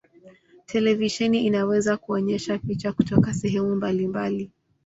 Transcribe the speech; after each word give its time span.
Televisheni 0.65 1.45
inaweza 1.45 1.97
kuonyesha 1.97 2.57
picha 2.57 2.93
kutoka 2.93 3.33
sehemu 3.33 3.75
mbalimbali. 3.75 4.51